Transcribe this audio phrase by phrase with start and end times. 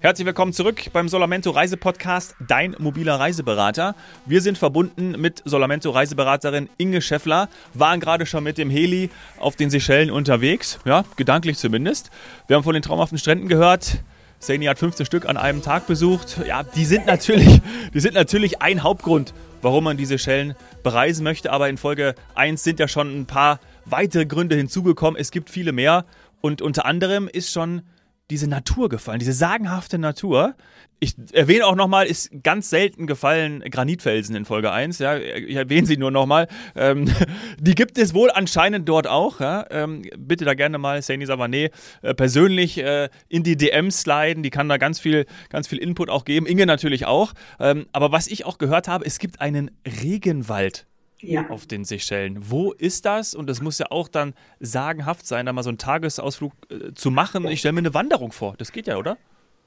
[0.00, 3.96] Herzlich willkommen zurück beim Solamento Reisepodcast, dein mobiler Reiseberater.
[4.26, 9.56] Wir sind verbunden mit Solamento Reiseberaterin Inge Scheffler, waren gerade schon mit dem Heli auf
[9.56, 12.10] den Seychellen unterwegs, ja, gedanklich zumindest.
[12.46, 13.98] Wir haben von den traumhaften Stränden gehört.
[14.38, 16.42] Saini hat 15 Stück an einem Tag besucht.
[16.46, 17.60] Ja, die sind natürlich,
[17.92, 20.54] die sind natürlich ein Hauptgrund, warum man diese Schellen
[20.84, 21.50] bereisen möchte.
[21.50, 25.20] Aber in Folge 1 sind ja schon ein paar weitere Gründe hinzugekommen.
[25.20, 26.04] Es gibt viele mehr.
[26.40, 27.82] Und unter anderem ist schon
[28.30, 30.54] diese Natur gefallen, diese sagenhafte Natur.
[31.00, 34.98] Ich erwähne auch nochmal, ist ganz selten gefallen Granitfelsen in Folge 1.
[34.98, 36.48] Ja, ich erwähne sie nur nochmal.
[36.74, 37.08] Ähm,
[37.60, 39.38] die gibt es wohl anscheinend dort auch.
[39.40, 39.64] Ja?
[39.70, 41.70] Ähm, bitte da gerne mal Saini Savané
[42.02, 44.42] äh, persönlich äh, in die DMs sliden.
[44.42, 46.46] Die kann da ganz viel, ganz viel Input auch geben.
[46.46, 47.32] Inge natürlich auch.
[47.60, 49.70] Ähm, aber was ich auch gehört habe, es gibt einen
[50.02, 50.87] Regenwald
[51.20, 51.48] ja.
[51.48, 52.50] auf den Seychellen.
[52.50, 53.34] Wo ist das?
[53.34, 57.10] Und das muss ja auch dann sagenhaft sein, da mal so einen Tagesausflug äh, zu
[57.10, 57.46] machen.
[57.46, 58.54] Ich stelle mir eine Wanderung vor.
[58.58, 59.18] Das geht ja, oder?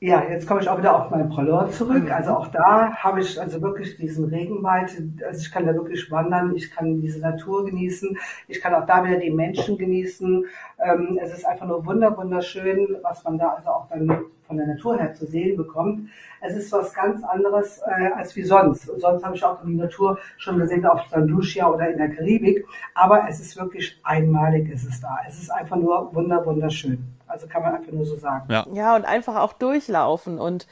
[0.03, 2.05] Ja, jetzt komme ich auch wieder auf meinen Prolor zurück.
[2.05, 2.11] Mhm.
[2.11, 4.89] Also auch da habe ich also wirklich diesen Regenwald.
[5.23, 8.17] Also ich kann da wirklich wandern, ich kann diese Natur genießen,
[8.47, 10.43] ich kann auch da wieder die Menschen genießen.
[10.83, 14.65] Ähm, es ist einfach nur wunder wunderschön, was man da also auch dann von der
[14.65, 16.09] Natur her zu sehen bekommt.
[16.41, 18.89] Es ist was ganz anderes äh, als wie sonst.
[18.89, 21.27] Und sonst habe ich auch die Natur schon gesehen auf St.
[21.27, 22.65] Lucia oder in der Karibik.
[22.95, 25.19] Aber es ist wirklich einmalig, ist es da.
[25.27, 27.20] Es ist einfach nur wunder wunderschön.
[27.31, 28.51] Also kann man einfach nur so sagen.
[28.51, 30.67] Ja, ja und einfach auch durchlaufen und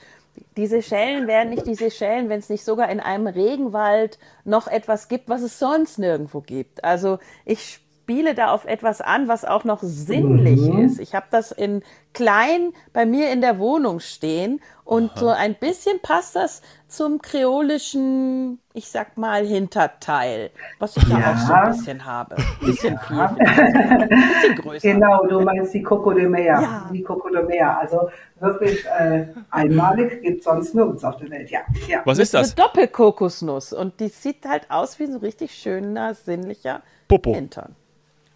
[0.58, 5.08] diese Schellen wären nicht diese Schellen, wenn es nicht sogar in einem Regenwald noch etwas
[5.08, 6.84] gibt, was es sonst nirgendwo gibt.
[6.84, 10.80] Also ich spiele da auf etwas an, was auch noch sinnlich mhm.
[10.80, 11.00] ist.
[11.00, 15.20] Ich habe das in klein bei mir in der Wohnung stehen und Aha.
[15.20, 21.34] so ein bisschen passt das zum kreolischen, ich sag mal, Hinterteil, was ich ja, ja
[21.34, 22.36] auch so ein bisschen habe.
[22.38, 23.00] Ein bisschen ja.
[23.00, 24.92] viel, ein bisschen größer.
[24.92, 26.60] Genau, du meinst die Coco de Mea.
[26.60, 26.90] Ja.
[26.92, 27.78] Die Coco de Mea.
[27.78, 31.52] Also wirklich äh, einmalig, gibt sonst nirgends auf der Welt.
[31.52, 31.60] Ja.
[31.88, 32.02] ja.
[32.06, 32.58] Was ist das?
[32.58, 37.36] Eine Doppelkokosnuss und die sieht halt aus wie so richtig schöner, sinnlicher Popo.
[37.36, 37.76] Hintern.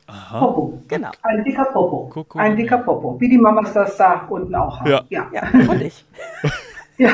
[0.07, 0.39] Aha.
[0.39, 0.79] Popo.
[0.87, 1.11] Genau.
[1.21, 2.09] Ein dicker Popo.
[2.09, 2.41] Kuckuck.
[2.41, 3.19] Ein dicker Popo.
[3.19, 4.89] Wie die Mamas das da unten auch haben.
[4.89, 5.03] Ja.
[5.09, 5.27] Ja.
[5.31, 5.43] ja.
[5.69, 6.05] Und ich.
[6.97, 7.09] ja.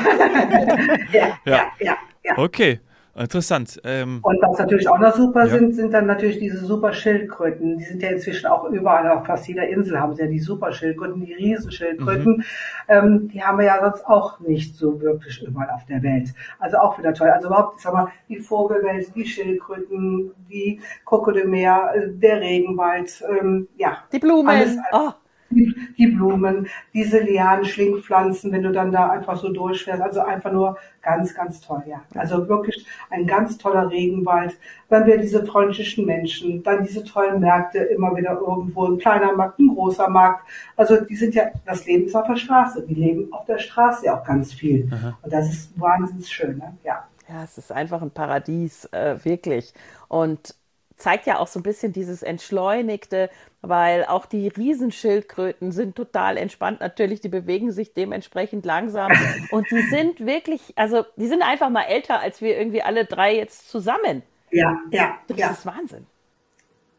[1.11, 1.27] ja.
[1.45, 1.71] ja.
[1.79, 1.97] Ja.
[2.23, 2.37] Ja.
[2.37, 2.79] Okay.
[3.19, 3.81] Interessant.
[3.83, 5.49] Ähm, und was natürlich auch noch super ja.
[5.49, 7.77] sind, sind dann natürlich diese super Schildkröten.
[7.77, 10.71] Die sind ja inzwischen auch überall, auf fast jeder Insel haben sie ja die super
[10.71, 12.37] Schildkröten, die Riesenschildkröten.
[12.37, 12.43] Mhm.
[12.87, 16.33] Ähm, die haben wir ja sonst auch nicht so wirklich überall auf der Welt.
[16.59, 17.27] Also auch wieder toll.
[17.27, 23.67] Also überhaupt, ich sag mal, die Vogelwelt, die Schildkröten, die Krokodilmeer, äh, der Regenwald, ähm,
[23.75, 23.97] ja.
[24.13, 24.47] Die Blumen.
[24.47, 25.11] Alles, oh
[25.49, 30.01] die, die Blumen, diese Lianen, Schlingpflanzen, wenn du dann da einfach so durchfährst.
[30.01, 32.01] Also einfach nur ganz, ganz toll, ja.
[32.15, 34.57] Also wirklich ein ganz toller Regenwald.
[34.89, 39.59] Dann wieder diese freundlichen Menschen, dann diese tollen Märkte, immer wieder irgendwo ein kleiner Markt,
[39.59, 40.47] ein großer Markt.
[40.75, 42.85] Also die sind ja, das Leben ist auf der Straße.
[42.87, 44.89] Die leben auf der Straße ja auch ganz viel.
[44.91, 45.17] Aha.
[45.21, 46.77] Und das ist wahnsinnig schön, ne?
[46.83, 47.05] ja.
[47.31, 49.75] Ja, es ist einfach ein Paradies, äh, wirklich.
[50.07, 50.55] Und
[50.99, 53.29] zeigt ja auch so ein bisschen dieses Entschleunigte,
[53.61, 56.79] weil auch die Riesenschildkröten sind total entspannt.
[56.79, 59.11] Natürlich, die bewegen sich dementsprechend langsam
[59.51, 63.35] und die sind wirklich, also die sind einfach mal älter als wir irgendwie alle drei
[63.35, 64.23] jetzt zusammen.
[64.51, 65.17] Ja, ja.
[65.27, 65.51] Das ja.
[65.51, 66.05] ist Wahnsinn.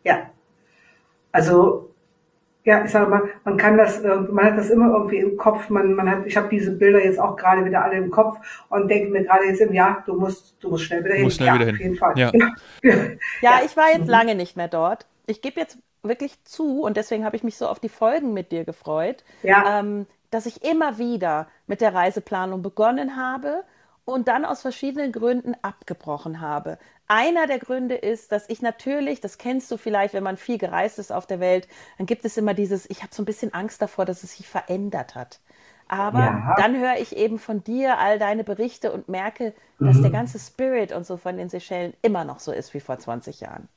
[0.04, 0.30] Ja.
[1.32, 1.90] Also
[2.64, 5.70] ja, ich sage mal, man kann das, man hat das immer irgendwie im Kopf.
[5.70, 8.38] Man, man hat, ich habe diese Bilder jetzt auch gerade wieder alle im Kopf
[8.68, 11.24] und denke mir gerade jetzt im Jahr, du musst, du musst schnell wieder hin.
[11.24, 11.74] Musst schnell ja, wieder hin.
[11.74, 12.18] Auf jeden Fall.
[12.18, 12.32] Ja.
[12.82, 12.94] Ja.
[13.42, 14.10] ja, ich war jetzt mhm.
[14.10, 15.06] lange nicht mehr dort.
[15.26, 18.52] Ich gebe jetzt wirklich zu und deswegen habe ich mich so auf die Folgen mit
[18.52, 19.80] dir gefreut, ja.
[19.80, 23.64] ähm, dass ich immer wieder mit der Reiseplanung begonnen habe
[24.04, 26.78] und dann aus verschiedenen Gründen abgebrochen habe.
[27.06, 30.98] Einer der Gründe ist, dass ich natürlich, das kennst du vielleicht, wenn man viel gereist
[30.98, 31.68] ist auf der Welt,
[31.98, 34.48] dann gibt es immer dieses, ich habe so ein bisschen Angst davor, dass es sich
[34.48, 35.40] verändert hat.
[35.88, 36.54] Aber ja.
[36.56, 40.02] dann höre ich eben von dir all deine Berichte und merke, dass mhm.
[40.02, 43.40] der ganze Spirit und so von den Seychellen immer noch so ist wie vor 20
[43.40, 43.68] Jahren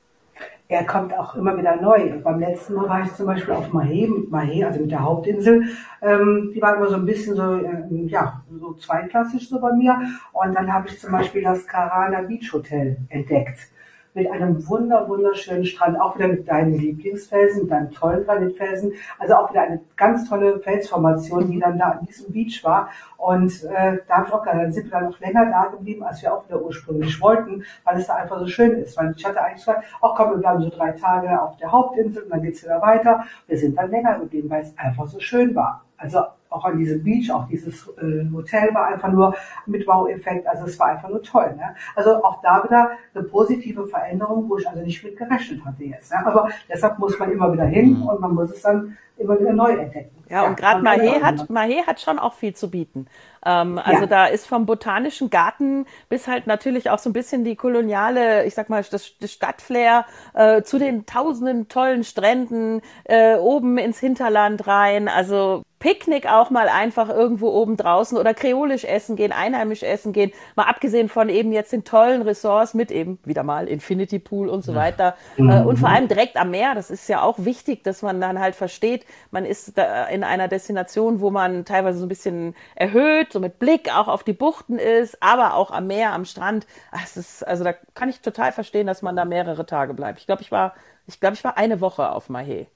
[0.68, 2.20] er kommt auch immer wieder neu.
[2.22, 5.64] Beim letzten Mal war ich zum Beispiel auf Mahé, mit Mahé, also mit der Hauptinsel.
[6.00, 10.00] Ähm, die war immer so ein bisschen so, äh, ja, so zweiklassig so bei mir.
[10.32, 13.73] Und dann habe ich zum Beispiel das Carana Beach Hotel entdeckt
[14.14, 18.92] mit einem wunder, wunderschönen Strand, auch wieder mit deinen Lieblingsfelsen, mit deinen tollen Granitfelsen.
[19.18, 22.88] Also auch wieder eine ganz tolle Felsformation, die dann da an diesem Beach war.
[23.16, 26.22] Und äh, da habe ich auch dann sind wir dann noch länger da geblieben, als
[26.22, 28.96] wir auch wieder ursprünglich wollten, weil es da einfach so schön ist.
[28.96, 32.22] Weil ich hatte eigentlich gesagt, ach komm, wir bleiben so drei Tage auf der Hauptinsel
[32.22, 33.24] und dann geht's wieder weiter.
[33.48, 35.84] Wir sind dann länger geblieben, weil es einfach so schön war.
[36.04, 36.18] Also
[36.50, 39.34] auch an diesem Beach, auch dieses äh, Hotel war einfach nur
[39.64, 40.46] mit Wow-Effekt.
[40.46, 41.54] Also es war einfach nur toll.
[41.56, 41.74] Ne?
[41.96, 46.12] Also auch da wieder eine positive Veränderung, wo ich also nicht mit gerechnet hatte jetzt.
[46.12, 46.24] Ne?
[46.26, 48.06] Aber deshalb muss man immer wieder hin mhm.
[48.06, 50.10] und man muss es dann immer wieder neu entdecken.
[50.28, 53.06] Ja, und gerade Mahé hat, Mahé hat schon auch viel zu bieten.
[53.44, 54.06] Ähm, also ja.
[54.06, 58.54] da ist vom botanischen Garten bis halt natürlich auch so ein bisschen die koloniale, ich
[58.54, 64.66] sag mal, das, das Stadtflair äh, zu den tausenden tollen Stränden äh, oben ins Hinterland
[64.66, 65.08] rein.
[65.08, 70.32] Also Picknick auch mal einfach irgendwo oben draußen oder kreolisch essen gehen, einheimisch essen gehen,
[70.56, 74.64] mal abgesehen von eben jetzt den tollen Ressorts mit eben wieder mal Infinity Pool und
[74.64, 75.50] so weiter mhm.
[75.50, 78.40] äh, und vor allem direkt am Meer, das ist ja auch wichtig, dass man dann
[78.40, 83.30] halt versteht, man ist da in einer Destination, wo man teilweise so ein bisschen erhöht,
[83.30, 86.66] so mit Blick auch auf die Buchten ist, aber auch am Meer, am Strand.
[86.92, 90.18] Das ist, also da kann ich total verstehen, dass man da mehrere Tage bleibt.
[90.18, 90.72] Ich glaube, ich war,
[91.06, 92.68] ich glaube, ich war eine Woche auf Mahé.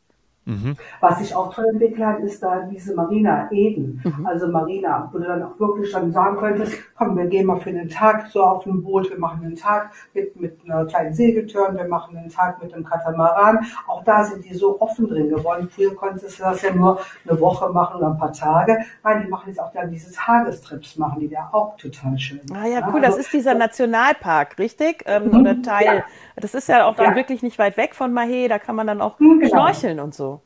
[0.48, 0.76] Mhm.
[1.00, 4.00] Was sich auch toll entwickelt hat, ist da diese Marina Eden.
[4.02, 4.26] Mhm.
[4.26, 7.68] Also Marina, wo du dann auch wirklich dann sagen könntest, komm, wir gehen mal für
[7.68, 11.76] einen Tag so auf ein Boot, wir machen einen Tag mit, mit einer kleinen Segeltörn,
[11.76, 13.66] wir machen einen Tag mit einem Katamaran.
[13.86, 15.68] Auch da sind die so offen drin geworden.
[15.70, 16.98] Früher konntest du das ja nur
[17.28, 18.78] eine Woche machen oder ein paar Tage.
[19.04, 22.40] Nein, die machen jetzt auch dann diese Tagestrips, machen die da auch total schön.
[22.54, 25.04] Ah ja, cool, also, das ist dieser Nationalpark, richtig?
[25.04, 25.96] Ähm, mhm, oder Teil.
[25.98, 26.04] Ja.
[26.36, 27.16] Das ist ja auch dann ja.
[27.16, 29.50] wirklich nicht weit weg von Mahé, da kann man dann auch mhm, genau.
[29.50, 30.37] schnorcheln und so.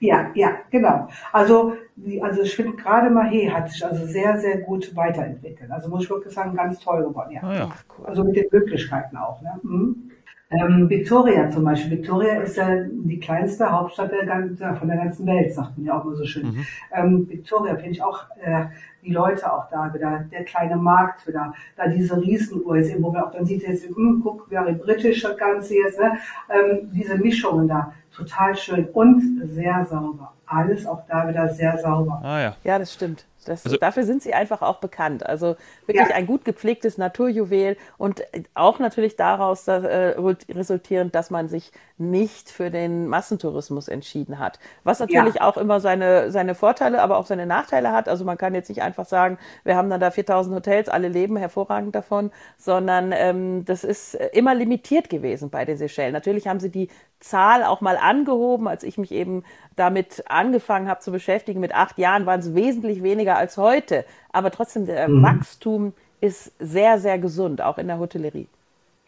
[0.00, 1.08] Ja, ja, genau.
[1.32, 5.70] Also, die, also ich finde gerade Mahé hat sich also sehr, sehr gut weiterentwickelt.
[5.70, 7.32] Also muss ich wirklich sagen, ganz toll geworden.
[7.32, 7.42] Ja.
[7.42, 7.70] Ah, ja.
[7.98, 8.06] Cool.
[8.06, 9.42] Also mit den Möglichkeiten auch.
[9.42, 9.58] Ne?
[9.62, 10.10] Mhm.
[10.50, 11.98] Ähm, Victoria zum Beispiel.
[11.98, 15.98] Victoria ist ja die kleinste Hauptstadt der ganzen, von der ganzen Welt, sagt man ja
[15.98, 16.46] auch immer so schön.
[16.46, 16.66] Mhm.
[16.92, 18.64] Ähm, Victoria finde ich auch, äh,
[19.02, 23.22] die Leute auch da wieder, der kleine Markt wieder, da diese Riesenuhr ist, wo man
[23.22, 26.16] auch dann sieht, jetzt, hm, guck, wie britisch das Ganze jetzt, ne?
[26.48, 30.32] ähm, diese Mischungen da, total schön und sehr sauber.
[30.46, 32.20] Alles auch da wieder sehr sauber.
[32.24, 32.56] Ah, ja.
[32.64, 33.26] ja, das stimmt.
[33.44, 35.26] Das, also, dafür sind sie einfach auch bekannt.
[35.26, 35.56] Also
[35.86, 36.14] wirklich ja.
[36.14, 38.22] ein gut gepflegtes Naturjuwel und
[38.54, 40.14] auch natürlich daraus äh,
[40.50, 44.58] resultierend, dass man sich nicht für den Massentourismus entschieden hat.
[44.84, 45.42] Was natürlich ja.
[45.42, 48.08] auch immer seine, seine Vorteile, aber auch seine Nachteile hat.
[48.08, 51.36] Also man kann jetzt nicht einfach sagen, wir haben dann da 4000 Hotels, alle leben
[51.36, 56.12] hervorragend davon, sondern ähm, das ist immer limitiert gewesen bei den Seychellen.
[56.12, 56.88] Natürlich haben sie die
[57.20, 59.42] Zahl auch mal angehoben, als ich mich eben
[59.74, 61.60] damit angefangen habe zu beschäftigen.
[61.60, 64.04] Mit acht Jahren waren es wesentlich weniger als heute.
[64.32, 65.22] Aber trotzdem, der mhm.
[65.22, 68.48] Wachstum ist sehr, sehr gesund, auch in der Hotellerie.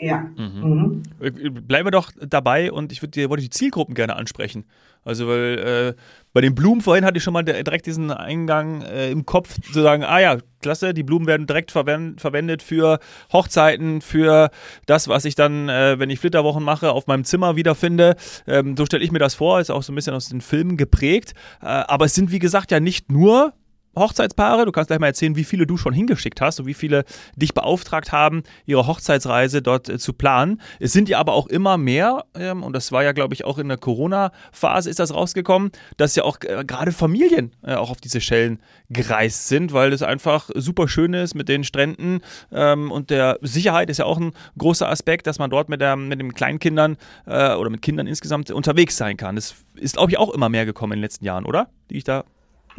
[0.01, 0.31] Ja.
[0.37, 1.03] Mhm.
[1.21, 1.67] Mhm.
[1.67, 4.65] Bleiben wir doch dabei und ich würde wollte die Zielgruppen gerne ansprechen.
[5.03, 6.01] Also, weil äh,
[6.35, 9.81] bei den Blumen vorhin hatte ich schon mal direkt diesen Eingang äh, im Kopf zu
[9.81, 12.99] sagen, ah ja, klasse, die Blumen werden direkt verwend verwendet für
[13.33, 14.51] Hochzeiten, für
[14.85, 18.15] das, was ich dann, äh, wenn ich Flitterwochen mache, auf meinem Zimmer wiederfinde.
[18.47, 20.77] Ähm, so stelle ich mir das vor, ist auch so ein bisschen aus den Filmen
[20.77, 21.33] geprägt.
[21.63, 23.55] Äh, aber es sind, wie gesagt, ja nicht nur
[23.97, 24.65] Hochzeitspaare.
[24.65, 27.05] Du kannst gleich mal erzählen, wie viele du schon hingeschickt hast und wie viele
[27.37, 30.61] dich beauftragt haben, ihre Hochzeitsreise dort äh, zu planen.
[30.79, 33.59] Es sind ja aber auch immer mehr, ähm, und das war ja, glaube ich, auch
[33.59, 38.01] in der Corona-Phase ist das rausgekommen, dass ja auch äh, gerade Familien äh, auch auf
[38.01, 42.21] diese Schellen gereist sind, weil es einfach super schön ist mit den Stränden
[42.53, 45.97] ähm, und der Sicherheit ist ja auch ein großer Aspekt, dass man dort mit, der,
[45.97, 46.97] mit den Kleinkindern
[47.27, 49.37] äh, oder mit Kindern insgesamt unterwegs sein kann.
[49.37, 51.69] Das ist, glaube ich, auch immer mehr gekommen in den letzten Jahren, oder?
[51.91, 52.25] Die ich da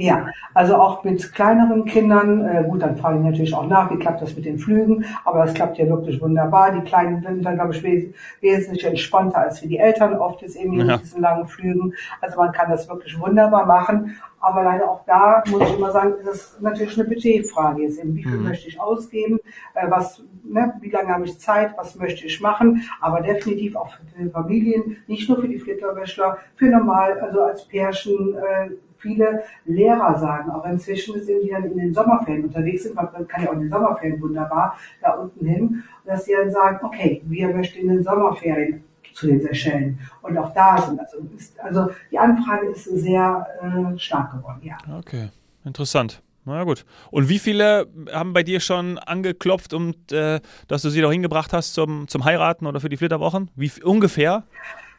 [0.02, 4.00] ja, also auch mit kleineren Kindern, äh, gut, dann frage ich natürlich auch nach, wie
[4.00, 6.72] klappt das mit den Flügen, aber das klappt ja wirklich wunderbar.
[6.72, 10.56] Die Kleinen sind dann, glaube ich, wes wesentlich entspannter als wie die Eltern oft ist
[10.56, 10.86] eben ja.
[10.86, 11.94] mit diesen langen Flügen.
[12.20, 16.14] Also man kann das wirklich wunderbar machen, aber leider auch da muss ich immer sagen,
[16.22, 18.48] ist es natürlich eine Budgetfrage jetzt eben, wie viel mhm.
[18.48, 19.40] möchte ich ausgeben,
[19.76, 23.92] äh, was, ne, wie lange habe ich Zeit, was möchte ich machen, aber definitiv auch
[23.92, 29.44] für die Familien, nicht nur für die Flitterwäschler, für normal, also als Pärchen, äh, viele
[29.66, 33.50] Lehrer sagen, auch inzwischen sind die dann in den Sommerferien unterwegs sind, man kann ja
[33.50, 37.80] auch in den Sommerferien wunderbar da unten hin, dass die dann sagen, okay, wir möchten
[37.80, 41.00] in den Sommerferien zu den Seychellen und auch da sind.
[41.00, 44.78] Also, ist, also die Anfrage ist sehr äh, stark geworden, ja.
[44.98, 45.30] Okay,
[45.66, 46.22] interessant.
[46.44, 46.86] Na gut.
[47.12, 51.54] Und wie viele haben bei dir schon angeklopft, um, äh, dass du sie doch hingebracht
[51.54, 53.52] hast zum, zum Heiraten oder für die Flitterwochen?
[53.56, 54.44] Wie ungefähr?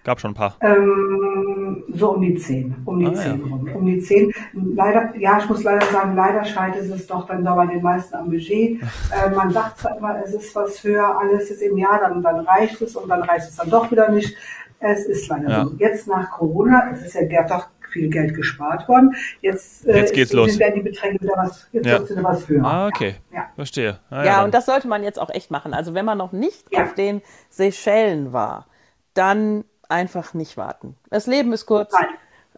[0.04, 0.56] Gab schon ein paar.
[0.60, 1.71] Ähm,
[2.02, 2.74] so um die zehn.
[2.84, 3.46] Um die ah, zehn ja.
[3.46, 3.70] rum.
[3.74, 4.32] Um die zehn.
[4.52, 8.14] Leider, ja, ich muss leider sagen, leider scheitert es doch dann da bei den meisten
[8.14, 8.80] am Budget.
[9.12, 12.40] Äh, man sagt zwar immer, es ist was höher, alles ist im Jahr, dann, dann
[12.40, 14.34] reicht es und dann reicht es dann doch wieder nicht.
[14.80, 15.64] Es ist leider ja.
[15.64, 15.74] so.
[15.78, 19.14] Jetzt nach Corona, es ist ja doch viel Geld gespart worden.
[19.42, 20.58] Jetzt, äh, jetzt geht's los.
[20.58, 22.08] werden die Beträge wieder was, jetzt ja.
[22.08, 22.64] wieder was höher.
[22.64, 23.16] Ah, okay.
[23.32, 23.48] Ja.
[23.54, 23.98] Verstehe.
[24.08, 25.74] Ah, ja, ja und das sollte man jetzt auch echt machen.
[25.74, 28.66] Also wenn man noch nicht auf den Seychellen war,
[29.14, 30.96] dann einfach nicht warten.
[31.10, 31.94] Das Leben ist kurz.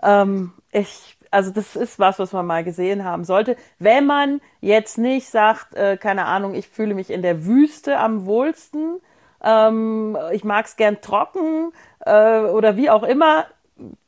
[0.02, 3.57] Ähm, ich also das ist was, was man mal gesehen haben sollte.
[3.81, 8.25] Wenn man jetzt nicht sagt, äh, keine Ahnung, ich fühle mich in der Wüste am
[8.25, 9.00] wohlsten,
[9.43, 11.73] ähm, ich mag es gern trocken
[12.07, 13.47] äh, oder wie auch immer,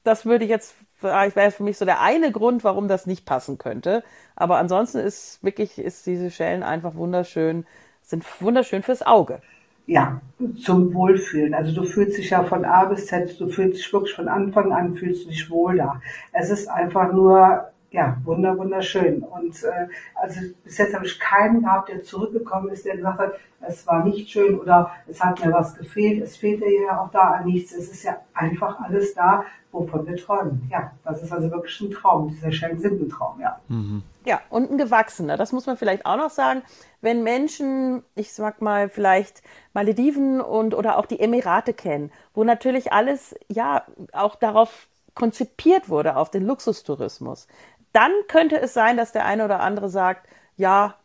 [0.05, 3.59] das würde ich jetzt, wäre für mich so der eine Grund, warum das nicht passen
[3.59, 4.05] könnte.
[4.37, 7.67] Aber ansonsten ist wirklich, ist diese Schellen einfach wunderschön,
[8.03, 9.43] sind wunderschön fürs Auge
[9.87, 10.21] ja,
[10.63, 11.55] zum Wohlfühlen.
[11.55, 14.73] Also du fühlst dich ja von A bis Z, du fühlst dich wirklich von Anfang
[14.73, 16.01] an, fühlst du dich wohl da.
[16.33, 19.23] Es ist einfach nur, ja, wunder, wunderschön.
[19.23, 23.35] Und äh, also bis jetzt habe ich keinen gehabt, der zurückgekommen ist, der gesagt hat,
[23.61, 26.23] es war nicht schön oder es hat mir was gefehlt.
[26.23, 27.73] Es fehlt ja auch da an nichts.
[27.73, 30.69] Es ist ja einfach alles da, wovon wir träumen.
[30.71, 32.29] Ja, das ist also wirklich ein Traum.
[32.29, 33.59] Diese Schellen sind ein Traum, ja.
[33.69, 34.03] Mhm.
[34.25, 35.37] Ja, und ein gewachsener.
[35.37, 36.63] Das muss man vielleicht auch noch sagen.
[37.01, 42.93] Wenn Menschen, ich sag mal, vielleicht Malediven und oder auch die Emirate kennen, wo natürlich
[42.93, 47.49] alles ja auch darauf konzipiert wurde, auf den Luxustourismus,
[47.97, 50.97] dann könnte es sein, dass der eine oder andere sagt, ja,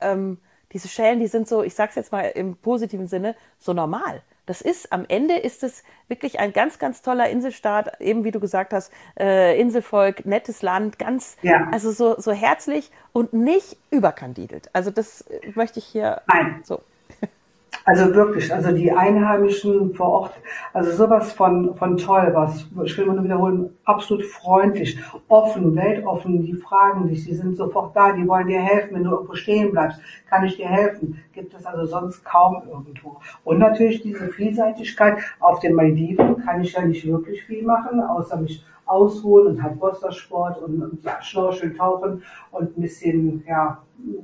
[0.00, 0.38] ähm,
[0.72, 4.22] diese Schellen, die sind so, ich sag's jetzt mal im positiven Sinne, so normal.
[4.46, 8.40] Das ist, am Ende ist es wirklich ein ganz, ganz toller Inselstaat, eben wie du
[8.40, 11.68] gesagt hast, äh, Inselvolk, nettes Land, ganz, ja.
[11.70, 14.70] also so, so herzlich und nicht überkandidelt.
[14.72, 16.62] Also das möchte ich hier Nein.
[16.64, 16.80] so.
[17.90, 20.34] Also wirklich, also die Einheimischen vor Ort,
[20.72, 26.54] also sowas von, von toll, was, ich will nur wiederholen, absolut freundlich, offen, weltoffen, die
[26.54, 30.00] fragen dich, die sind sofort da, die wollen dir helfen, wenn du irgendwo stehen bleibst,
[30.28, 33.16] kann ich dir helfen, gibt es also sonst kaum irgendwo.
[33.42, 38.36] Und natürlich diese Vielseitigkeit, auf den Maldiven kann ich ja nicht wirklich viel machen, außer
[38.36, 43.78] mich ausruhen und halt Wassersport und, und ja, Schnorcheln, Tauchen und ein bisschen, ja,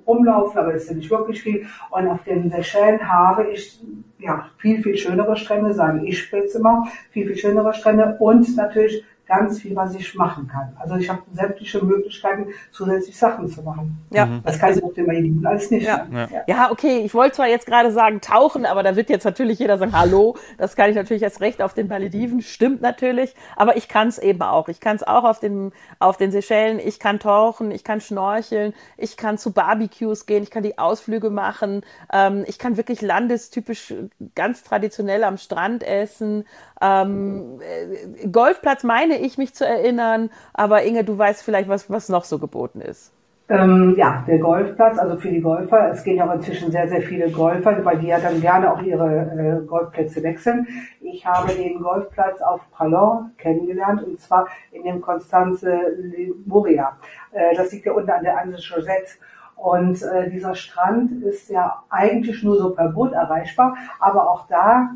[0.06, 1.66] rumlaufen, aber das ist ja nicht wirklich viel.
[1.90, 3.80] Und auf den Seychellen habe ich
[4.18, 9.04] ja viel, viel schönere Strände, sage ich jetzt immer, viel, viel schönere Strände und natürlich
[9.26, 10.72] ganz viel, was ich machen kann.
[10.78, 13.98] Also ich habe sämtliche Möglichkeiten, zusätzlich Sachen zu machen.
[14.10, 14.26] Ja.
[14.26, 14.42] Mhm.
[14.44, 15.84] Das kann ich auf dem Malediven alles nicht.
[15.84, 16.06] Ja.
[16.12, 16.28] Ja.
[16.46, 19.78] ja, okay, ich wollte zwar jetzt gerade sagen tauchen, aber da wird jetzt natürlich jeder
[19.78, 23.88] sagen, hallo, das kann ich natürlich erst recht auf den Malediven, stimmt natürlich, aber ich
[23.88, 24.68] kann es eben auch.
[24.68, 28.74] Ich kann es auch auf den, auf den Seychellen, ich kann tauchen, ich kann schnorcheln,
[28.96, 33.92] ich kann zu Barbecues gehen, ich kann die Ausflüge machen, ähm, ich kann wirklich landestypisch
[34.36, 36.44] ganz traditionell am Strand essen.
[36.80, 42.08] Ähm, äh, Golfplatz meine ich mich zu erinnern, aber Inge, du weißt vielleicht, was, was
[42.08, 43.12] noch so geboten ist.
[43.48, 45.90] Ähm, ja, der Golfplatz, also für die Golfer.
[45.92, 48.82] Es gehen ja auch inzwischen sehr, sehr viele Golfer, weil die ja dann gerne auch
[48.82, 50.66] ihre äh, Golfplätze wechseln.
[51.00, 55.78] Ich habe den Golfplatz auf Pralon kennengelernt und zwar in dem Constanze
[56.44, 56.96] Moria.
[57.30, 59.12] Äh, das liegt ja unten an der Anse Josette.
[59.54, 64.90] Und äh, dieser Strand ist ja eigentlich nur so per Boot erreichbar, aber auch da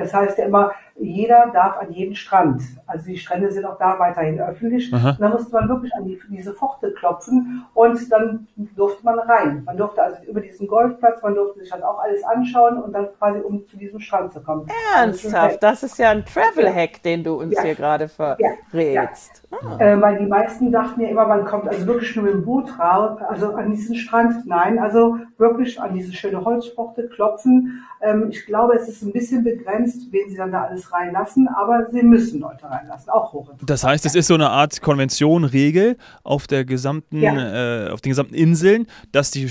[0.00, 2.62] das heißt ja immer, jeder darf an jeden Strand.
[2.86, 4.92] Also die Strände sind auch da weiterhin öffentlich.
[4.92, 5.10] Aha.
[5.10, 9.62] Und da musste man wirklich an die, diese Pforte klopfen und dann durfte man rein.
[9.64, 13.08] Man durfte also über diesen Golfplatz, man durfte sich das auch alles anschauen und dann
[13.18, 14.66] quasi um zu diesem Strand zu kommen.
[14.94, 15.34] Ernsthaft?
[15.34, 17.02] Also das ist ja ein Travel-Hack, ja.
[17.04, 17.62] den du uns ja.
[17.62, 19.42] hier gerade verrätst.
[19.50, 19.58] Ja.
[19.62, 19.80] Ah.
[19.80, 22.78] Äh, weil die meisten dachten ja immer, man kommt also wirklich nur mit dem Boot
[22.78, 24.46] raus, also an diesen Strand.
[24.46, 27.84] Nein, also wirklich an diese schöne Holzpforte klopfen.
[28.00, 31.86] Ähm, ich glaube, es ist ein bisschen begrenzt, wen sie dann da alles reinlassen, aber
[31.90, 33.50] sie müssen Leute reinlassen, auch hoch.
[33.64, 37.86] Das heißt, es ist so eine Art Konvention, Regel auf der gesamten, ja.
[37.86, 39.48] äh, auf den gesamten Inseln, dass die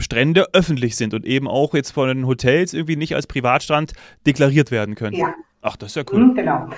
[0.00, 3.92] Strände öffentlich sind und eben auch jetzt von den Hotels irgendwie nicht als Privatstrand
[4.26, 5.16] deklariert werden können.
[5.16, 5.34] Ja.
[5.62, 6.26] Ach, das ist ja cool.
[6.26, 6.68] Mhm, genau.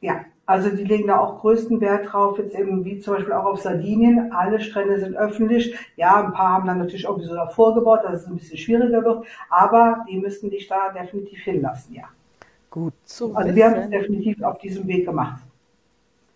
[0.00, 3.44] Ja, also die legen da auch größten Wert drauf, jetzt eben wie zum Beispiel auch
[3.44, 4.32] auf Sardinien.
[4.32, 5.76] Alle Strände sind öffentlich.
[5.96, 9.04] Ja, ein paar haben dann natürlich auch so davor gebaut, dass es ein bisschen schwieriger
[9.04, 12.04] wird, aber die müssten dich da definitiv hinlassen, ja.
[12.70, 13.56] Gut zu Also wissen.
[13.56, 15.42] wir haben es definitiv auf diesem Weg gemacht.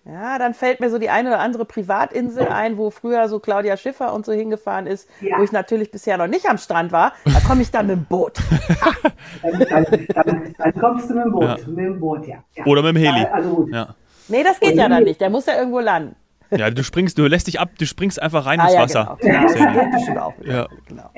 [0.07, 3.77] Ja, dann fällt mir so die eine oder andere Privatinsel ein, wo früher so Claudia
[3.77, 5.39] Schiffer und so hingefahren ist, ja.
[5.39, 7.13] wo ich natürlich bisher noch nicht am Strand war.
[7.25, 8.39] Da komme ich dann mit dem Boot.
[9.43, 11.45] dann, dann, dann, dann, kommst du mit dem Boot.
[11.45, 11.57] Ja.
[11.67, 12.43] Mit dem Boot ja.
[12.57, 12.65] ja.
[12.65, 13.27] Oder mit dem Heli.
[13.27, 13.73] Also gut.
[13.73, 13.95] Ja.
[14.29, 15.21] Nee, das geht und ja dann nicht.
[15.21, 16.17] Der muss ja irgendwo landen.
[16.51, 19.19] Ja, du springst, du lässt dich ab, du springst einfach rein ah, ins Wasser.
[19.21, 19.33] Genau.
[19.33, 20.35] Ja, das geht auch.
[20.43, 20.67] Ja.
[20.89, 21.11] Genau.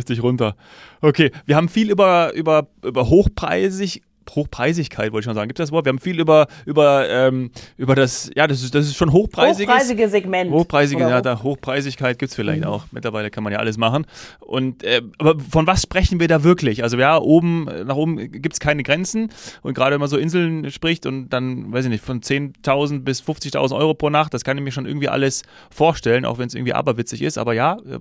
[0.00, 0.56] Dich runter.
[1.00, 5.48] Okay, wir haben viel über, über, über hochpreisig Hochpreisigkeit, wollte ich schon sagen.
[5.48, 5.84] Gibt es das Wort?
[5.84, 9.72] Wir haben viel über, über, ähm, über das, ja, das ist, das ist schon hochpreisiges.
[9.72, 10.50] Hochpreisige Segment.
[10.50, 12.68] Hochpreisige, ja, da Hochpreisigkeit gibt es vielleicht mhm.
[12.68, 12.84] auch.
[12.92, 14.06] Mittlerweile kann man ja alles machen.
[14.40, 16.82] Und, äh, aber von was sprechen wir da wirklich?
[16.82, 19.30] Also, ja, oben, nach oben gibt es keine Grenzen.
[19.62, 23.22] Und gerade wenn man so Inseln spricht und dann, weiß ich nicht, von 10.000 bis
[23.22, 26.54] 50.000 Euro pro Nacht, das kann ich mir schon irgendwie alles vorstellen, auch wenn es
[26.54, 27.38] irgendwie aberwitzig ist.
[27.38, 27.98] Aber ja, äh,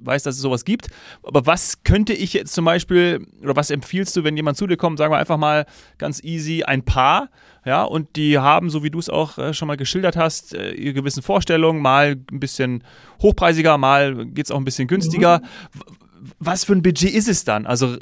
[0.00, 0.88] weiß, dass es sowas gibt.
[1.22, 4.76] Aber was könnte ich jetzt zum Beispiel, oder was empfiehlst du, wenn jemand zu dir
[4.76, 7.28] kommt, sagen wir einfach mal, mal ganz easy ein Paar,
[7.64, 10.72] ja, und die haben, so wie du es auch äh, schon mal geschildert hast, äh,
[10.72, 12.84] ihre gewissen Vorstellungen, mal ein bisschen
[13.20, 15.38] hochpreisiger, mal geht es auch ein bisschen günstiger.
[15.38, 15.80] Mhm.
[16.38, 17.66] Was für ein Budget ist es dann?
[17.66, 17.96] Also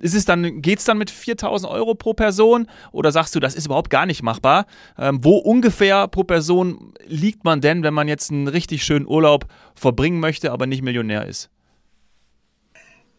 [0.00, 3.56] ist es dann, geht es dann mit 4000 Euro pro Person oder sagst du, das
[3.56, 4.66] ist überhaupt gar nicht machbar?
[4.96, 9.46] Ähm, wo ungefähr pro Person liegt man denn, wenn man jetzt einen richtig schönen Urlaub
[9.74, 11.50] verbringen möchte, aber nicht Millionär ist?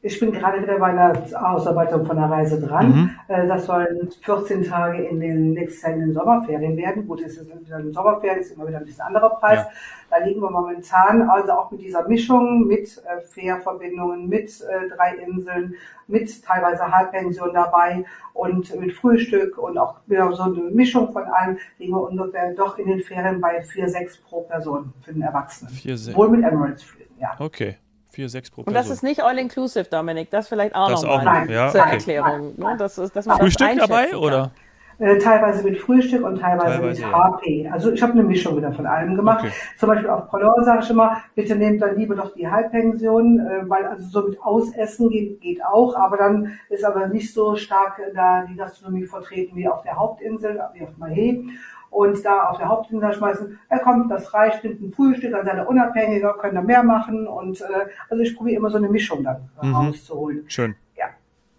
[0.02, 1.14] Ich bin gerade wieder bei einer
[1.52, 2.88] Ausarbeitung von der Reise dran.
[2.88, 3.12] Mhm.
[3.28, 7.06] Äh, das sollen 14 Tage in den nächsten Sommerferien werden.
[7.06, 9.60] Gut, es ist wieder ein Sommerferien, ist immer wieder ein bisschen anderer Preis.
[9.60, 9.70] Ja.
[10.10, 15.16] Da liegen wir momentan also auch mit dieser Mischung, mit äh, Fährverbindungen, mit äh, drei
[15.16, 15.76] Inseln,
[16.08, 21.58] mit teilweise Halbpension dabei und mit Frühstück und auch wieder so eine Mischung von allem
[21.78, 25.74] liegen wir ungefähr doch in den Ferien bei 4,6 pro Person für den Erwachsenen.
[25.74, 27.36] 4, Wohl mit Emirates Flügen, ja.
[27.38, 27.76] Okay.
[28.20, 28.68] 4, 6 pro Person.
[28.68, 30.30] Und das ist nicht all-inclusive, Dominik.
[30.30, 31.92] Das vielleicht auch das nochmal noch, ja, zur okay.
[31.92, 32.54] Erklärung.
[32.58, 32.76] Ne?
[32.78, 34.52] Das ist, dass man Frühstück das dabei, oder?
[34.98, 37.70] Äh, teilweise mit Frühstück und teilweise, teilweise mit HP.
[37.72, 39.46] Also ich habe eine Mischung wieder von allem gemacht.
[39.46, 39.54] Okay.
[39.78, 43.70] Zum Beispiel auf Prolor sage ich immer, bitte nehmt dann lieber doch die Halbpension, äh,
[43.70, 48.02] weil also so mit Ausessen geht, geht auch, aber dann ist aber nicht so stark
[48.14, 51.46] da die Gastronomie vertreten wie auf der Hauptinsel, wie auf Mahé
[51.90, 55.58] und da auf der Hauptinsel schmeißen, er kommt, das reicht, nimmt ein Frühstück, dann seid
[55.58, 57.66] ihr unabhängiger, könnt ihr mehr machen und äh,
[58.10, 59.76] also ich probiere immer so eine Mischung dann mhm.
[59.76, 60.44] rauszuholen.
[60.48, 60.76] Schön.
[60.98, 61.06] Ja.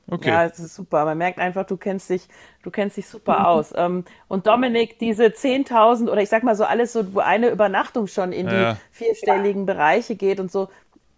[0.09, 0.29] Okay.
[0.29, 1.05] Ja, es ist super.
[1.05, 2.29] Man merkt einfach, du kennst dich,
[2.63, 3.73] du kennst dich super aus.
[3.77, 8.07] Ähm, und Dominik, diese 10.000 oder ich sag mal so alles so, wo eine Übernachtung
[8.07, 9.75] schon in die vierstelligen ja.
[9.75, 10.69] Bereiche geht und so,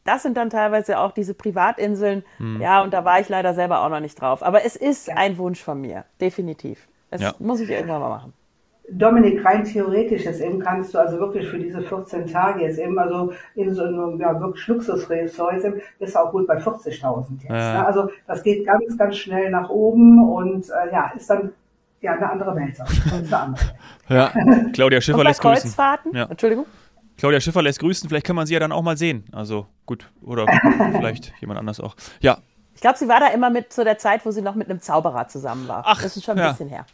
[0.04, 2.24] das sind dann teilweise auch diese Privatinseln.
[2.38, 2.60] Hm.
[2.60, 4.42] Ja, und da war ich leider selber auch noch nicht drauf.
[4.42, 5.14] Aber es ist ja.
[5.14, 6.88] ein Wunsch von mir, definitiv.
[7.10, 7.34] Das ja.
[7.38, 8.32] muss ich irgendwann mal machen.
[8.90, 12.98] Dominik, rein theoretisch jetzt eben kannst du also wirklich für diese 14 Tage jetzt eben,
[12.98, 15.62] also in so einem ja, wirklich Luxusresort
[15.98, 17.48] bist du auch gut bei 40.000 jetzt.
[17.48, 17.74] Ja.
[17.74, 17.86] Ne?
[17.86, 21.52] Also das geht ganz, ganz schnell nach oben und äh, ja, ist dann
[22.00, 22.76] ja eine andere Welt.
[23.12, 23.64] Eine andere
[24.08, 24.32] ja,
[24.72, 25.72] Claudia Schiffer lässt grüßen.
[26.12, 26.26] Ja.
[26.28, 26.66] Entschuldigung.
[27.16, 29.24] Claudia Schiffer lässt grüßen, vielleicht kann man sie ja dann auch mal sehen.
[29.32, 30.46] Also gut, oder
[30.92, 31.94] vielleicht jemand anders auch.
[32.20, 32.38] Ja,
[32.74, 34.80] ich glaube, sie war da immer mit zu der Zeit, wo sie noch mit einem
[34.80, 35.84] Zauberer zusammen war.
[35.86, 36.50] Ach, das ist schon ein ja.
[36.50, 36.86] bisschen her.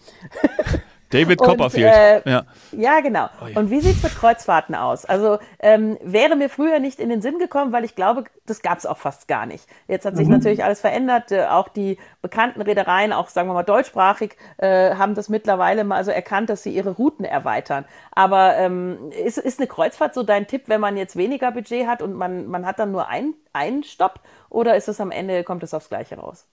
[1.10, 1.92] David Copperfield.
[1.92, 2.44] Äh, ja.
[2.72, 3.28] ja, genau.
[3.42, 3.58] Oh, ja.
[3.58, 5.04] Und wie sieht es mit Kreuzfahrten aus?
[5.04, 8.78] Also ähm, wäre mir früher nicht in den Sinn gekommen, weil ich glaube, das gab
[8.78, 9.66] es auch fast gar nicht.
[9.86, 10.34] Jetzt hat sich mhm.
[10.34, 11.32] natürlich alles verändert.
[11.32, 16.04] Äh, auch die bekannten Reedereien, auch sagen wir mal deutschsprachig, äh, haben das mittlerweile mal
[16.04, 17.84] so erkannt, dass sie ihre Routen erweitern.
[18.10, 22.02] Aber ähm, ist, ist eine Kreuzfahrt so dein Tipp, wenn man jetzt weniger Budget hat
[22.02, 24.20] und man, man hat dann nur einen, einen Stopp?
[24.50, 26.46] Oder ist es am Ende, kommt es aufs Gleiche raus?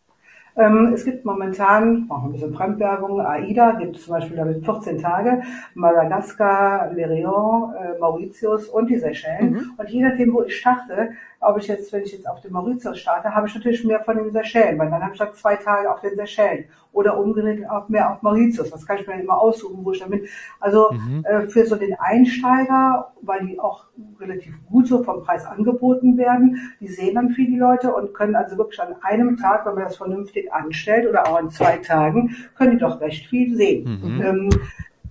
[0.57, 4.99] Ähm, es gibt momentan, auch ein bisschen Fremdwerbung, AIDA gibt es zum Beispiel damit 14
[4.99, 9.51] Tage, Madagaskar, Le Réunion, äh, Mauritius und die Seychellen.
[9.51, 9.71] Mhm.
[9.77, 11.11] Und je nachdem, wo ich starte,
[11.45, 14.17] ob ich jetzt, wenn ich jetzt auf dem Mauritius starte, habe ich natürlich mehr von
[14.17, 17.89] den Seychellen, weil dann habe ich halt zwei Tage auf den Seychellen oder umgedreht auch
[17.89, 18.71] mehr auf Mauritius.
[18.71, 20.25] Das kann ich mir dann immer aussuchen, wo ich dann bin.
[20.59, 21.25] Also mhm.
[21.25, 23.85] äh, für so den Einsteiger, weil die auch
[24.19, 28.57] relativ gut so vom Preis angeboten werden, die sehen dann viele Leute und können also
[28.57, 32.71] wirklich an einem Tag, wenn man das vernünftig anstellt oder auch an zwei Tagen, können
[32.71, 33.99] die doch recht viel sehen.
[34.01, 34.21] Mhm.
[34.21, 34.49] Ähm,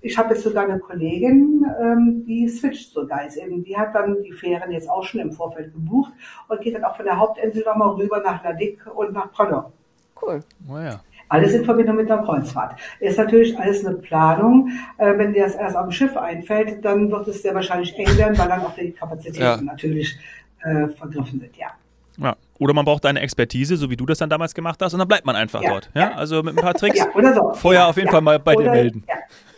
[0.04, 3.26] ich habe jetzt sogar eine Kollegin, ähm, die switcht sogar.
[3.26, 6.12] Ist eben, die hat dann die Fähren jetzt auch schon im Vorfeld gebucht
[6.48, 9.72] und geht dann auch von der Hauptinsel nochmal rüber nach Nadik und nach Prano.
[10.20, 10.40] Cool.
[10.68, 11.00] Oh ja.
[11.30, 12.78] Alles in Verbindung mit einer Kreuzfahrt.
[13.00, 14.70] Ist natürlich alles eine Planung.
[14.98, 18.36] Äh, wenn dir das erst dem Schiff einfällt, dann wird es sehr wahrscheinlich eng werden,
[18.36, 19.60] weil dann auch die Kapazitäten ja.
[19.60, 20.18] natürlich
[20.62, 21.68] äh, vergriffen sind, ja.
[22.18, 22.36] Ja.
[22.58, 25.08] Oder man braucht eine Expertise, so wie du das dann damals gemacht hast, und dann
[25.08, 25.90] bleibt man einfach ja, dort.
[25.94, 26.00] Ja?
[26.00, 26.12] ja?
[26.14, 26.98] Also mit ein paar Tricks.
[26.98, 27.54] ja, oder so.
[27.54, 29.04] Vorher auf jeden Fall mal bei oder, dir melden.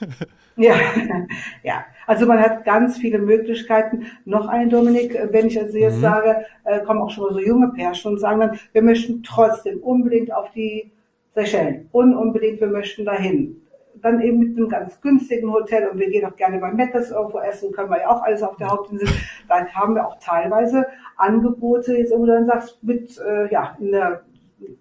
[0.56, 0.74] Ja.
[1.62, 4.06] ja, also man hat ganz viele Möglichkeiten.
[4.24, 6.02] Noch ein Dominik, wenn ich also jetzt mhm.
[6.02, 9.78] sage, äh, kommen auch schon mal so junge Pärchen und sagen dann, wir möchten trotzdem
[9.80, 10.90] unbedingt auf die
[11.34, 13.60] Seychellen und unbedingt, wir möchten dahin
[14.02, 17.38] dann eben mit einem ganz günstigen Hotel und wir gehen auch gerne bei Meckes irgendwo
[17.38, 19.08] essen, können wir ja auch alles auf der Hauptinsel.
[19.48, 23.92] Dann haben wir auch teilweise Angebote, jetzt wo du dann sagst, mit, äh, ja, in
[23.92, 24.22] der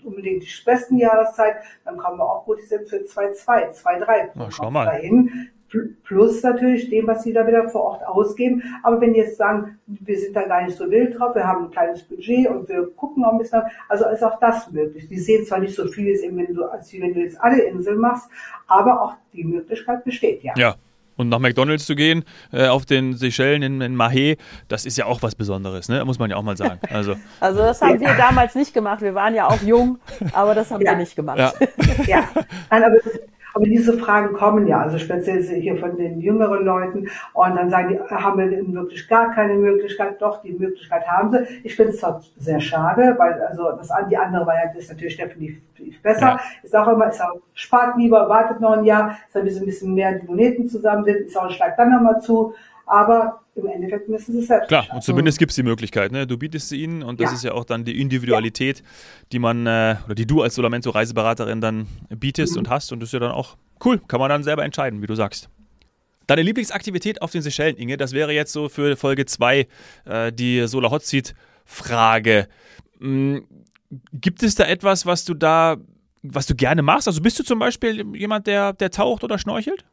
[0.04, 4.74] unbedingt die besten Jahreszeit, dann kommen wir auch gut, sind für 2,2, 2,3 pro Kopf
[4.74, 5.50] dahin
[6.04, 8.64] plus natürlich dem, was sie da wieder vor Ort ausgeben.
[8.84, 11.66] Aber wenn die jetzt sagen, wir sind da gar nicht so wild drauf, wir haben
[11.66, 15.08] ein kleines Budget und wir gucken auch ein bisschen, also ist auch das möglich.
[15.08, 18.30] Die sehen zwar nicht so viel, wenn du, als wenn du jetzt alle Inseln machst,
[18.68, 20.54] aber auch die Möglichkeit besteht, ja.
[20.58, 20.76] Ja.
[21.18, 25.06] Und nach McDonalds zu gehen, äh, auf den Seychellen in, in Mahé, das ist ja
[25.06, 26.04] auch was Besonderes, ne?
[26.04, 26.80] muss man ja auch mal sagen.
[26.92, 29.02] Also, also das haben wir damals nicht gemacht.
[29.02, 29.98] Wir waren ja auch jung,
[30.34, 30.92] aber das haben ja.
[30.92, 31.38] wir nicht gemacht.
[31.38, 31.54] Ja,
[32.06, 32.30] ja.
[32.70, 32.98] Nein, aber
[33.56, 37.08] Aber diese Fragen kommen ja, also speziell hier von den jüngeren Leuten.
[37.32, 40.22] Und dann sagen die, haben wir denn wirklich gar keine Möglichkeit?
[40.22, 41.62] Doch, die Möglichkeit haben sie.
[41.64, 46.02] Ich finde es zwar sehr schade, weil also das, die andere Variante ist natürlich definitiv
[46.02, 46.32] besser.
[46.32, 46.40] Ja.
[46.64, 49.94] Ist auch immer, ist auch, spart lieber, wartet noch ein Jahr, damit so ein bisschen
[49.94, 52.54] mehr die Moneten zusammen sind, ist auch ein Schlag dann nochmal zu.
[52.86, 54.68] Aber im Endeffekt müssen sie es selbst.
[54.68, 56.12] Klar, und zumindest gibt es die Möglichkeit.
[56.12, 56.28] Ne?
[56.28, 57.36] Du bietest sie ihnen und das ja.
[57.36, 58.86] ist ja auch dann die Individualität, ja.
[59.32, 62.60] die man äh, oder die du als Solamento Reiseberaterin dann bietest mhm.
[62.60, 62.92] und hast.
[62.92, 64.02] Und das ist ja dann auch cool.
[64.08, 65.50] Kann man dann selber entscheiden, wie du sagst.
[66.28, 69.68] Deine Lieblingsaktivität auf den Seychellen, Inge, das wäre jetzt so für Folge 2
[70.06, 71.34] äh, die Solar Hot Seat
[71.66, 72.48] Frage.
[73.00, 73.48] Mhm.
[74.12, 75.78] Gibt es da etwas, was du da,
[76.24, 77.08] was du gerne machst?
[77.08, 79.86] Also bist du zum Beispiel jemand, der, der taucht oder schnorchelt?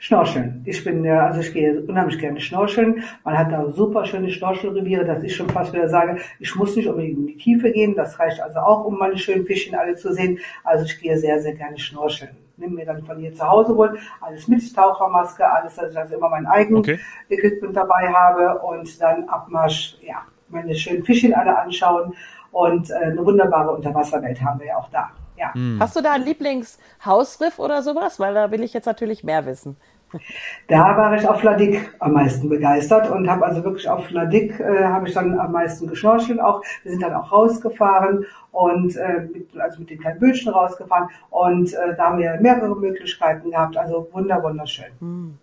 [0.00, 0.62] Schnorcheln.
[0.66, 3.02] Ich bin, also ich gehe unheimlich gerne schnorcheln.
[3.24, 6.88] Man hat da super schöne Schnorchelreviere, dass ich schon fast wieder sage, ich muss nicht
[6.88, 7.94] unbedingt in die Tiefe gehen.
[7.94, 10.38] Das reicht also auch, um meine schönen Fischchen alle zu sehen.
[10.62, 12.36] Also ich gehe sehr, sehr gerne schnorcheln.
[12.56, 16.14] Nimm mir dann von hier zu Hause wohl alles mit, Tauchermaske, alles, dass ich also
[16.16, 17.00] immer mein eigenes okay.
[17.28, 22.14] Equipment dabei habe und dann Abmarsch, ja, meine schönen Fischchen alle anschauen
[22.52, 25.10] und äh, eine wunderbare Unterwasserwelt haben wir ja auch da.
[25.36, 25.52] Ja.
[25.54, 25.78] Hm.
[25.80, 28.20] Hast du da einen Lieblingshausriff oder sowas?
[28.20, 29.76] Weil da will ich jetzt natürlich mehr wissen.
[30.68, 34.84] Da war ich auf Ladik am meisten begeistert und habe also wirklich auf Ladik äh,
[34.84, 36.62] habe ich dann am meisten geschnorchelt auch.
[36.82, 41.72] Wir sind dann auch rausgefahren und äh, mit, also mit den kleinen Bötchen rausgefahren und
[41.72, 43.76] äh, da haben wir mehrere Möglichkeiten gehabt.
[43.76, 44.86] Also wunder wunderschön.
[45.00, 45.38] Hm.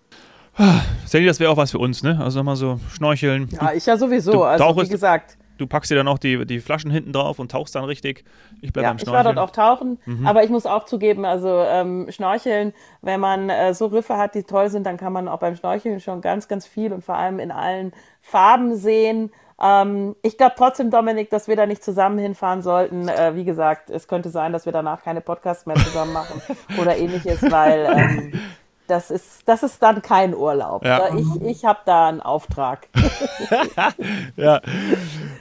[1.06, 2.20] Sandy, das wäre auch was für uns, ne?
[2.22, 3.48] Also nochmal so schnorcheln.
[3.52, 4.44] Ja, ich ja sowieso.
[4.44, 7.76] also wie gesagt, Du packst dir dann auch die, die Flaschen hinten drauf und tauchst
[7.76, 8.26] dann richtig.
[8.62, 9.22] Ich bleibe ja, am Schnorcheln.
[9.22, 10.26] Ich war dort auch tauchen, mhm.
[10.26, 14.42] aber ich muss auch zugeben, also ähm, Schnorcheln, wenn man äh, so Riffe hat, die
[14.42, 17.38] toll sind, dann kann man auch beim Schnorcheln schon ganz, ganz viel und vor allem
[17.38, 19.32] in allen Farben sehen.
[19.62, 23.08] Ähm, ich glaube trotzdem, Dominik, dass wir da nicht zusammen hinfahren sollten.
[23.08, 26.42] Äh, wie gesagt, es könnte sein, dass wir danach keine Podcasts mehr zusammen machen
[26.82, 28.40] oder ähnliches, weil ähm,
[28.92, 30.84] das ist, das ist dann kein Urlaub.
[30.84, 31.16] Ja.
[31.16, 32.90] Ich, ich habe da einen Auftrag.
[34.36, 34.62] ja,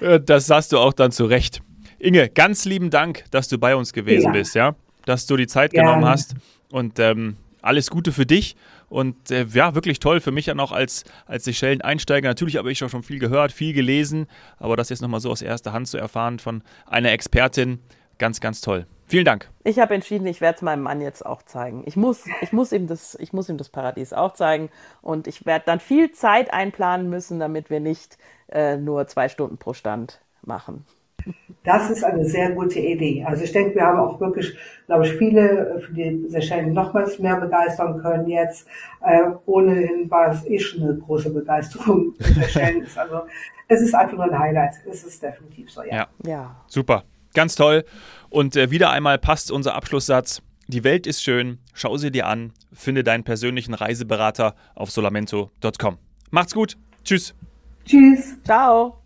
[0.00, 1.60] äh, das sagst du auch dann zu Recht.
[1.98, 4.30] Inge, ganz lieben Dank, dass du bei uns gewesen ja.
[4.30, 5.88] bist, ja, dass du die Zeit Gerne.
[5.88, 6.34] genommen hast
[6.70, 8.54] und ähm, alles Gute für dich
[8.88, 12.28] und äh, ja, wirklich toll für mich dann auch als, als Seychellen-Einsteiger.
[12.28, 15.42] Natürlich habe ich auch schon viel gehört, viel gelesen, aber das jetzt nochmal so aus
[15.42, 17.80] erster Hand zu erfahren von einer Expertin,
[18.18, 18.86] ganz, ganz toll.
[19.10, 19.50] Vielen Dank.
[19.64, 21.82] Ich habe entschieden, ich werde es meinem Mann jetzt auch zeigen.
[21.84, 24.70] Ich muss, ich, muss ihm das, ich muss ihm das Paradies auch zeigen.
[25.02, 28.18] Und ich werde dann viel Zeit einplanen müssen, damit wir nicht
[28.50, 30.86] äh, nur zwei Stunden pro Stand machen.
[31.64, 33.24] Das ist eine sehr gute Idee.
[33.26, 37.34] Also ich denke, wir haben auch wirklich, glaube ich, viele für die Seychellen nochmals mehr
[37.34, 38.68] begeistern können jetzt.
[39.04, 42.86] Äh, ohnehin war es eh schon eine große Begeisterung für Seychellen.
[42.94, 43.22] also
[43.66, 44.74] es ist einfach nur ein Highlight.
[44.88, 45.96] Es ist definitiv so, ja.
[45.96, 46.56] Ja, ja.
[46.68, 47.02] super.
[47.34, 47.84] Ganz toll.
[48.28, 50.42] Und äh, wieder einmal passt unser Abschlusssatz.
[50.68, 55.98] Die Welt ist schön, schau sie dir an, finde deinen persönlichen Reiseberater auf solamento.com.
[56.30, 56.76] Macht's gut.
[57.02, 57.34] Tschüss.
[57.84, 58.36] Tschüss.
[58.44, 58.99] Ciao.